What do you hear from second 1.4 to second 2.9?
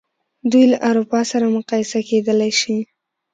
مقایسه کېدلای شي.